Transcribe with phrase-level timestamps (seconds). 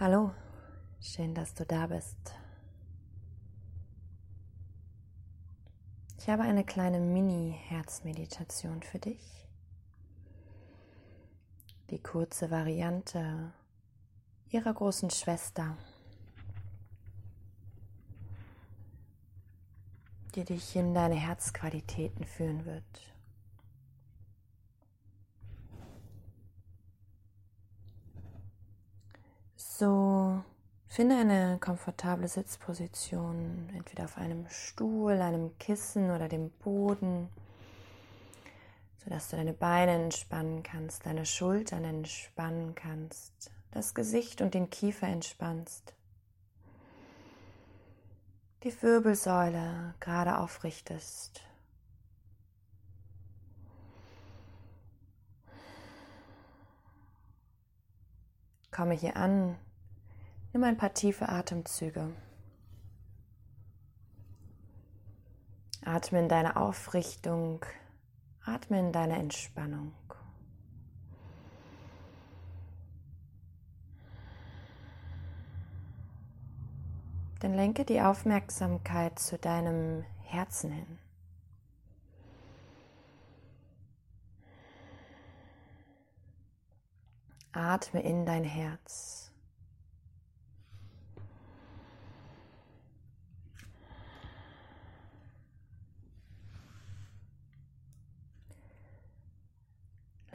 [0.00, 0.32] Hallo,
[1.00, 2.16] schön, dass du da bist.
[6.18, 9.46] Ich habe eine kleine Mini-Herzmeditation für dich.
[11.90, 13.52] Die kurze Variante
[14.48, 15.76] ihrer großen Schwester,
[20.34, 23.12] die dich in deine Herzqualitäten führen wird.
[29.82, 30.44] So,
[30.92, 37.30] finde eine komfortable Sitzposition, entweder auf einem Stuhl, einem Kissen oder dem Boden,
[39.02, 45.08] sodass du deine Beine entspannen kannst, deine Schultern entspannen kannst, das Gesicht und den Kiefer
[45.08, 45.94] entspannst,
[48.62, 51.40] die Wirbelsäule gerade aufrichtest.
[58.70, 59.56] Komme hier an,
[60.52, 62.12] nimm ein paar tiefe Atemzüge.
[65.84, 67.64] Atme in deine Aufrichtung,
[68.44, 69.92] atme in deine Entspannung.
[77.40, 80.98] Dann lenke die Aufmerksamkeit zu deinem Herzen hin.
[87.50, 89.21] Atme in dein Herz.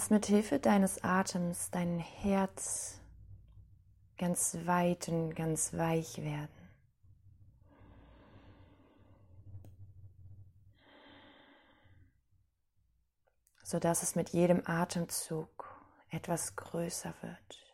[0.00, 3.02] Lass mit Hilfe deines Atems dein Herz
[4.16, 6.70] ganz weit und ganz weich werden.
[13.62, 15.66] sodass es mit jedem Atemzug
[16.08, 17.69] etwas größer wird.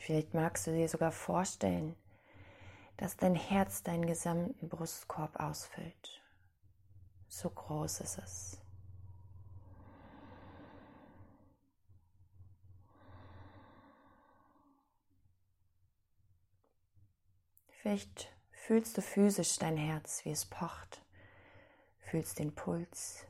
[0.00, 1.94] Vielleicht magst du dir sogar vorstellen,
[2.96, 6.22] dass dein Herz deinen gesamten Brustkorb ausfüllt.
[7.28, 8.62] So groß ist es.
[17.68, 21.02] Vielleicht fühlst du physisch dein Herz, wie es pocht,
[21.98, 23.26] fühlst den Puls,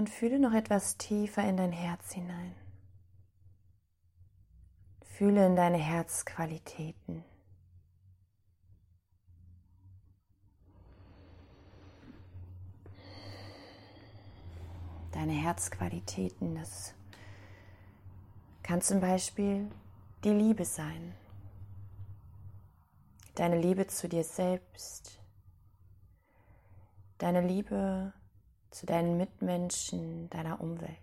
[0.00, 2.54] Und fühle noch etwas tiefer in dein Herz hinein.
[5.02, 7.22] Fühle in deine Herzqualitäten.
[15.12, 16.94] Deine Herzqualitäten, das
[18.62, 19.70] kann zum Beispiel
[20.24, 21.14] die Liebe sein.
[23.34, 25.20] Deine Liebe zu dir selbst.
[27.18, 28.14] Deine Liebe
[28.70, 30.96] zu deinen Mitmenschen, deiner Umwelt.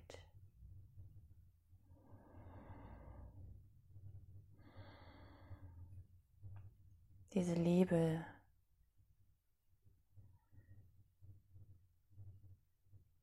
[7.33, 8.25] Diese Liebe,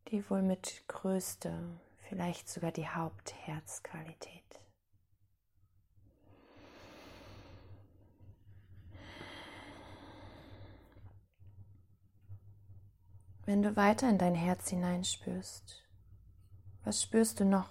[0.08, 1.58] die wohl mit größter,
[2.08, 4.63] vielleicht sogar die Hauptherzqualität.
[13.46, 15.84] Wenn du weiter in dein Herz hineinspürst,
[16.82, 17.68] was spürst du noch?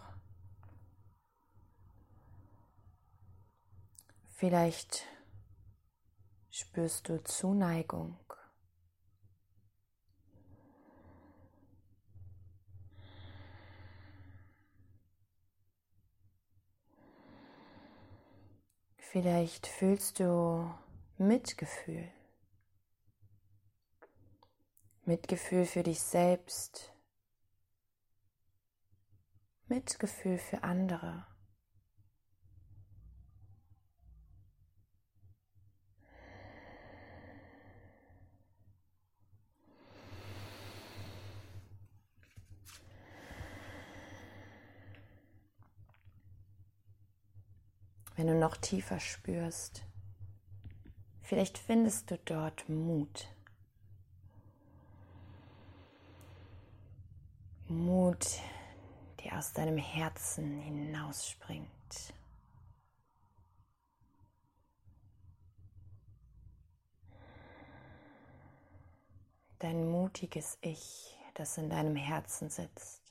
[4.35, 5.07] Vielleicht
[6.51, 8.19] spürst du Zuneigung.
[18.98, 20.71] Vielleicht fühlst du
[21.18, 22.12] Mitgefühl.
[25.05, 26.94] Mitgefühl für dich selbst,
[29.67, 31.25] Mitgefühl für andere.
[48.15, 49.83] Wenn du noch tiefer spürst,
[51.23, 53.32] vielleicht findest du dort Mut.
[57.74, 58.40] Mut,
[59.20, 61.68] die aus deinem Herzen hinausspringt.
[69.60, 73.02] Dein mutiges Ich, das in deinem Herzen sitzt.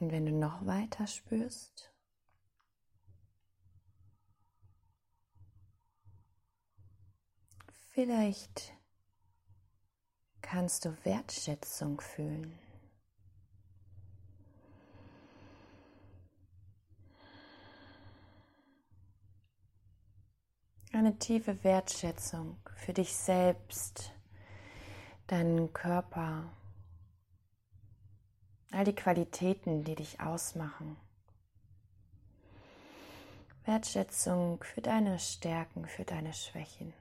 [0.00, 1.92] Und wenn du noch weiter spürst,
[7.90, 8.72] vielleicht
[10.40, 12.58] kannst du Wertschätzung fühlen.
[20.92, 24.12] Eine tiefe Wertschätzung für dich selbst,
[25.26, 26.50] deinen Körper,
[28.70, 30.96] all die Qualitäten, die dich ausmachen.
[33.64, 36.92] Wertschätzung für deine Stärken, für deine Schwächen.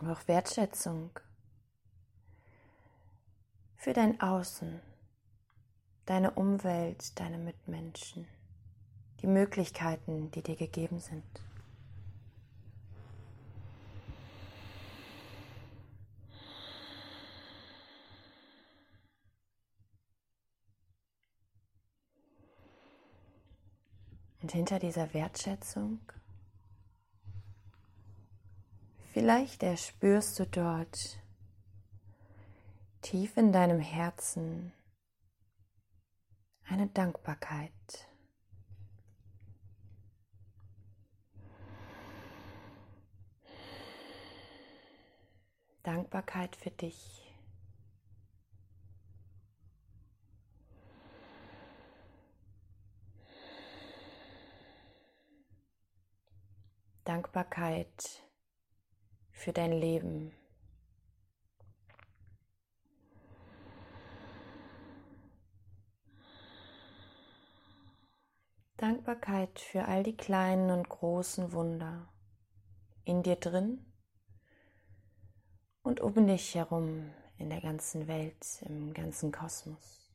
[0.00, 1.10] Aber auch Wertschätzung
[3.76, 4.80] für dein Außen,
[6.04, 8.28] deine Umwelt, deine Mitmenschen
[9.22, 11.24] die Möglichkeiten, die dir gegeben sind.
[24.46, 25.98] Und hinter dieser Wertschätzung,
[29.12, 31.18] vielleicht erspürst du dort
[33.02, 34.72] tief in deinem Herzen
[36.68, 37.72] eine Dankbarkeit.
[45.86, 47.32] Dankbarkeit für dich.
[57.04, 58.24] Dankbarkeit
[59.30, 60.32] für dein Leben.
[68.76, 72.12] Dankbarkeit für all die kleinen und großen Wunder
[73.04, 73.86] in dir drin
[75.86, 78.34] und um dich herum in der ganzen Welt,
[78.68, 80.05] im ganzen Kosmos.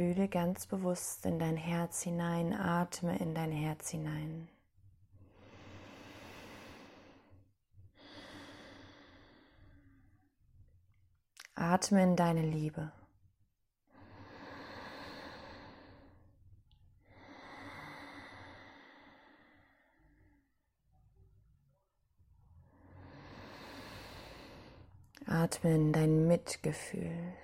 [0.00, 4.48] Fühle ganz bewusst in dein Herz hinein, atme in dein Herz hinein.
[11.54, 12.90] Atme in deine Liebe.
[25.26, 27.34] Atme in dein Mitgefühl.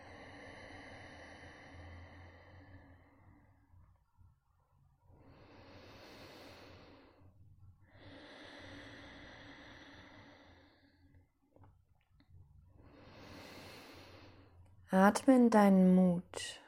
[14.91, 16.61] Atme in deinen Mut.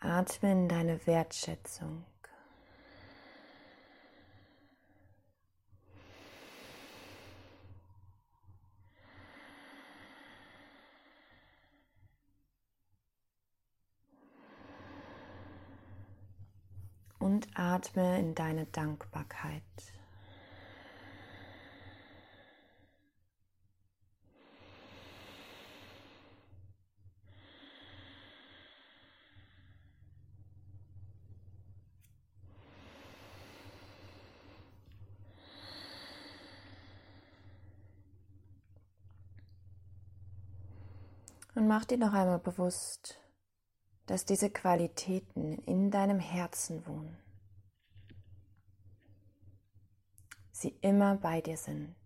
[0.00, 2.04] Atme in deine Wertschätzung.
[17.18, 19.62] Und atme in deine Dankbarkeit.
[41.54, 43.18] Und mach dir noch einmal bewusst,
[44.08, 47.16] dass diese Qualitäten in deinem Herzen wohnen.
[50.58, 51.96] sie immer bei dir sind.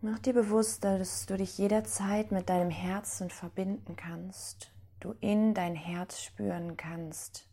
[0.00, 5.76] Mach dir bewusst, dass du dich jederzeit mit deinem Herzen verbinden kannst, du in dein
[5.76, 7.48] Herz spüren kannst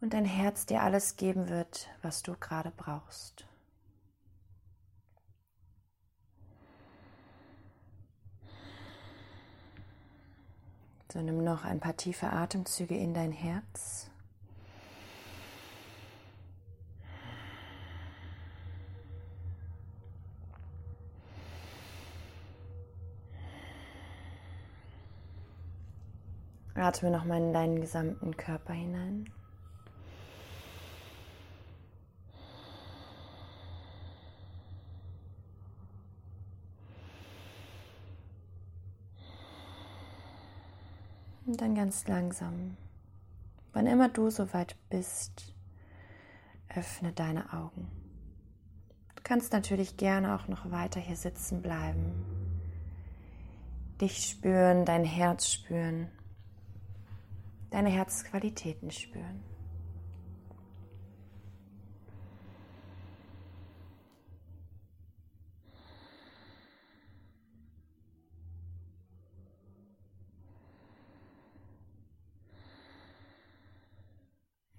[0.00, 3.46] und dein Herz dir alles geben wird, was du gerade brauchst.
[11.16, 14.10] So nimm noch ein paar tiefe Atemzüge in dein Herz.
[26.74, 29.32] Atme nochmal in deinen gesamten Körper hinein.
[41.46, 42.76] Und dann ganz langsam,
[43.72, 45.54] wann immer du soweit bist,
[46.74, 47.88] öffne deine Augen.
[49.14, 52.12] Du kannst natürlich gerne auch noch weiter hier sitzen bleiben.
[54.00, 56.08] Dich spüren, dein Herz spüren
[57.70, 59.42] deine Herzqualitäten spüren.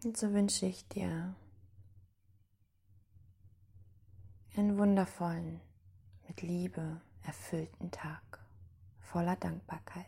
[0.04, 1.36] Und so wünsche ich dir
[4.56, 5.60] einen wundervollen,
[6.28, 8.40] mit Liebe erfüllten Tag
[9.00, 10.06] voller Dankbarkeit.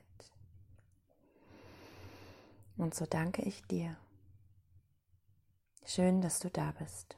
[2.77, 3.97] Und so danke ich dir.
[5.85, 7.17] Schön, dass du da bist.